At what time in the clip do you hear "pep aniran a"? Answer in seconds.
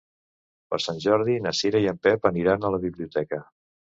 2.07-2.71